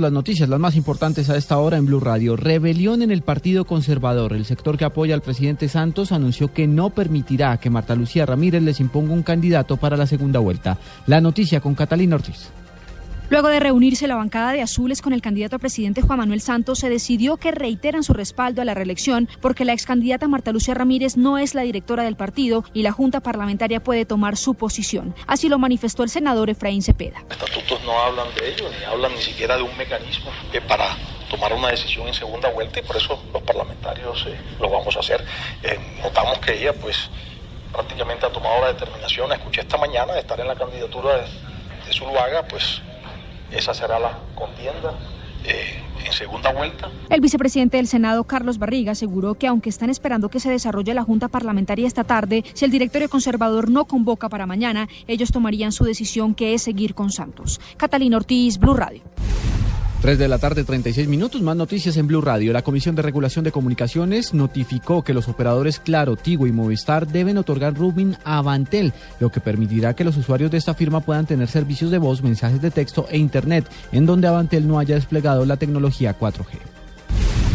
Las 0.00 0.10
noticias, 0.10 0.48
las 0.48 0.58
más 0.58 0.74
importantes 0.74 1.28
a 1.28 1.36
esta 1.36 1.58
hora 1.58 1.76
en 1.76 1.84
Blue 1.84 2.00
Radio. 2.00 2.34
Rebelión 2.34 3.02
en 3.02 3.10
el 3.10 3.20
Partido 3.20 3.66
Conservador. 3.66 4.32
El 4.32 4.46
sector 4.46 4.78
que 4.78 4.86
apoya 4.86 5.14
al 5.14 5.20
presidente 5.20 5.68
Santos 5.68 6.12
anunció 6.12 6.50
que 6.50 6.66
no 6.66 6.88
permitirá 6.88 7.58
que 7.58 7.68
Marta 7.68 7.94
Lucía 7.94 8.24
Ramírez 8.24 8.62
les 8.62 8.80
imponga 8.80 9.12
un 9.12 9.22
candidato 9.22 9.76
para 9.76 9.98
la 9.98 10.06
segunda 10.06 10.38
vuelta. 10.40 10.78
La 11.06 11.20
noticia 11.20 11.60
con 11.60 11.74
Catalina 11.74 12.14
Ortiz. 12.14 12.52
Luego 13.32 13.48
de 13.48 13.60
reunirse 13.60 14.06
la 14.06 14.16
bancada 14.16 14.52
de 14.52 14.60
azules 14.60 15.00
con 15.00 15.14
el 15.14 15.22
candidato 15.22 15.56
a 15.56 15.58
presidente 15.58 16.02
Juan 16.02 16.18
Manuel 16.18 16.42
Santos, 16.42 16.80
se 16.80 16.90
decidió 16.90 17.38
que 17.38 17.50
reiteran 17.50 18.04
su 18.04 18.12
respaldo 18.12 18.60
a 18.60 18.66
la 18.66 18.74
reelección 18.74 19.26
porque 19.40 19.64
la 19.64 19.72
excandidata 19.72 20.28
Marta 20.28 20.52
Lucía 20.52 20.74
Ramírez 20.74 21.16
no 21.16 21.38
es 21.38 21.54
la 21.54 21.62
directora 21.62 22.02
del 22.04 22.14
partido 22.14 22.62
y 22.74 22.82
la 22.82 22.92
Junta 22.92 23.20
Parlamentaria 23.20 23.82
puede 23.82 24.04
tomar 24.04 24.36
su 24.36 24.54
posición. 24.54 25.14
Así 25.26 25.48
lo 25.48 25.58
manifestó 25.58 26.02
el 26.02 26.10
senador 26.10 26.50
Efraín 26.50 26.82
Cepeda. 26.82 27.24
Los 27.30 27.38
estatutos 27.38 27.82
no 27.86 27.98
hablan 28.02 28.26
de 28.34 28.50
ello, 28.50 28.68
ni 28.78 28.84
hablan 28.84 29.14
ni 29.14 29.22
siquiera 29.22 29.56
de 29.56 29.62
un 29.62 29.74
mecanismo 29.78 30.30
para 30.68 30.94
tomar 31.30 31.54
una 31.54 31.68
decisión 31.68 32.06
en 32.08 32.12
segunda 32.12 32.50
vuelta 32.50 32.80
y 32.80 32.82
por 32.82 32.98
eso 32.98 33.18
los 33.32 33.42
parlamentarios 33.44 34.26
eh, 34.28 34.38
lo 34.60 34.68
vamos 34.68 34.94
a 34.94 35.00
hacer. 35.00 35.24
Eh, 35.62 35.78
notamos 36.02 36.38
que 36.40 36.52
ella 36.52 36.74
pues 36.74 37.08
prácticamente 37.72 38.26
ha 38.26 38.30
tomado 38.30 38.60
la 38.60 38.74
determinación, 38.74 39.32
escuché 39.32 39.62
esta 39.62 39.78
mañana 39.78 40.12
de 40.12 40.20
estar 40.20 40.38
en 40.38 40.48
la 40.48 40.54
candidatura 40.54 41.16
de, 41.16 41.22
de 41.22 41.94
Zuluaga, 41.94 42.46
pues 42.46 42.82
esa 43.54 43.74
será 43.74 43.98
la 43.98 44.18
contienda. 44.34 44.94
Eh, 45.44 45.82
en 46.04 46.12
segunda 46.12 46.52
vuelta. 46.52 46.88
El 47.10 47.20
vicepresidente 47.20 47.76
del 47.76 47.86
Senado, 47.86 48.24
Carlos 48.24 48.58
Barriga, 48.58 48.92
aseguró 48.92 49.34
que 49.34 49.46
aunque 49.46 49.70
están 49.70 49.90
esperando 49.90 50.28
que 50.28 50.40
se 50.40 50.50
desarrolle 50.50 50.94
la 50.94 51.02
Junta 51.02 51.28
Parlamentaria 51.28 51.86
esta 51.86 52.04
tarde, 52.04 52.44
si 52.54 52.64
el 52.64 52.70
directorio 52.70 53.08
conservador 53.08 53.70
no 53.70 53.84
convoca 53.84 54.28
para 54.28 54.46
mañana, 54.46 54.88
ellos 55.06 55.32
tomarían 55.32 55.72
su 55.72 55.84
decisión 55.84 56.34
que 56.34 56.54
es 56.54 56.62
seguir 56.62 56.94
con 56.94 57.10
Santos. 57.10 57.60
Catalina 57.76 58.16
Ortiz, 58.16 58.58
Blue 58.58 58.74
Radio. 58.74 59.02
3 60.02 60.18
de 60.18 60.26
la 60.26 60.38
tarde, 60.38 60.64
36 60.64 61.06
minutos. 61.06 61.42
Más 61.42 61.54
noticias 61.54 61.96
en 61.96 62.08
Blue 62.08 62.20
Radio. 62.20 62.52
La 62.52 62.62
Comisión 62.62 62.96
de 62.96 63.02
Regulación 63.02 63.44
de 63.44 63.52
Comunicaciones 63.52 64.34
notificó 64.34 65.04
que 65.04 65.14
los 65.14 65.28
operadores 65.28 65.78
Claro, 65.78 66.16
Tigo 66.16 66.48
y 66.48 66.52
Movistar 66.52 67.06
deben 67.06 67.38
otorgar 67.38 67.74
roaming 67.74 68.16
a 68.24 68.38
Avantel, 68.38 68.92
lo 69.20 69.30
que 69.30 69.38
permitirá 69.38 69.94
que 69.94 70.02
los 70.02 70.16
usuarios 70.16 70.50
de 70.50 70.58
esta 70.58 70.74
firma 70.74 71.02
puedan 71.02 71.26
tener 71.26 71.46
servicios 71.46 71.92
de 71.92 71.98
voz, 71.98 72.20
mensajes 72.20 72.60
de 72.60 72.72
texto 72.72 73.06
e 73.10 73.18
Internet, 73.18 73.64
en 73.92 74.04
donde 74.04 74.26
Avantel 74.26 74.66
no 74.66 74.80
haya 74.80 74.96
desplegado 74.96 75.46
la 75.46 75.56
tecnología 75.56 76.18
4G. 76.18 76.81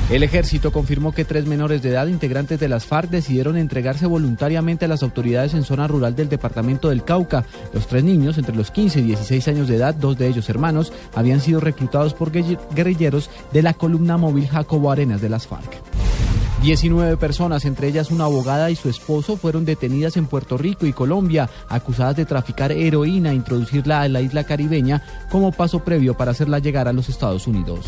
El 0.10 0.24
ejército 0.24 0.72
confirmó 0.72 1.12
que 1.12 1.26
tres 1.26 1.48
menores 1.48 1.82
de 1.82 1.90
edad 1.90 2.08
integrantes 2.08 2.62
de 2.62 2.70
las 2.70 2.86
FARC 2.86 3.10
decidieron 3.10 3.58
entregarse 3.58 4.06
voluntariamente 4.06 4.86
a 4.86 4.88
las 4.88 5.04
autoridades 5.04 5.54
en 5.54 5.66
zona 5.66 5.86
rural 5.86 6.16
del 6.16 6.30
departamento 6.30 6.88
del 6.88 7.04
Cauca. 7.04 7.44
Los 7.74 7.88
tres 7.88 8.06
niños, 8.06 8.38
entre 8.38 8.56
los 8.56 8.72
15 8.72 9.02
y 9.02 9.04
16 9.04 9.50
años 9.50 9.68
de 9.68 9.76
edad, 9.76 9.94
dos 9.94 10.18
de 10.18 10.28
ellos 10.28 10.48
hermanos, 10.48 10.94
habían 11.14 11.42
sido 11.42 11.60
reclutados 11.60 12.14
por 12.14 12.32
guerrilleros 12.32 13.30
de 13.52 13.62
la 13.62 13.74
columna 13.74 14.16
móvil 14.16 14.48
Jacobo 14.48 14.92
Arenas 14.92 15.20
de 15.20 15.28
las 15.28 15.46
FARC. 15.46 15.82
19 16.62 17.18
personas, 17.18 17.66
entre 17.66 17.90
ellas 17.90 18.10
una 18.10 18.26
abogada 18.26 18.72
y 18.72 18.78
su 18.78 18.90
esposo, 18.90 19.36
fueron 19.36 19.66
detenidas 19.66 20.16
en 20.16 20.26
Puerto 20.26 20.58
Rico 20.58 20.86
y 20.86 20.94
Colombia, 20.94 21.50
acusadas 21.68 22.16
de 22.16 22.26
traficar 22.26 22.72
heroína 22.72 23.32
e 23.32 23.36
introducirla 23.36 24.02
a 24.02 24.08
la 24.08 24.22
isla 24.22 24.46
caribeña 24.46 25.04
como 25.30 25.52
paso 25.52 25.84
previo 25.84 26.16
para 26.16 26.32
hacerla 26.32 26.60
llegar 26.60 26.88
a 26.88 26.94
los 26.94 27.10
Estados 27.10 27.46
Unidos. 27.46 27.86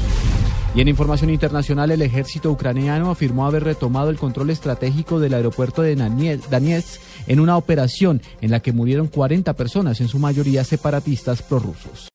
Y 0.75 0.81
en 0.81 0.87
información 0.87 1.31
internacional, 1.31 1.89
el 1.89 2.01
ejército 2.03 2.51
ucraniano 2.51 3.09
afirmó 3.09 3.47
haber 3.47 3.63
retomado 3.63 4.09
el 4.09 4.17
control 4.17 4.51
estratégico 4.51 5.19
del 5.19 5.33
aeropuerto 5.33 5.81
de 5.81 5.95
Donetsk 5.95 7.01
en 7.27 7.39
una 7.39 7.57
operación 7.57 8.21
en 8.41 8.51
la 8.51 8.59
que 8.59 8.71
murieron 8.71 9.07
40 9.07 9.53
personas, 9.53 9.99
en 9.99 10.07
su 10.07 10.19
mayoría 10.19 10.63
separatistas 10.63 11.41
prorrusos. 11.41 12.07